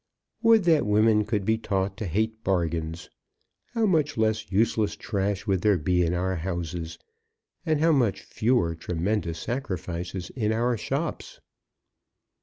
[0.41, 3.11] Would that women could be taught to hate bargains!
[3.75, 6.97] How much less useless trash would there be in our houses,
[7.67, 11.39] and how much fewer tremendous sacrifices in our shops!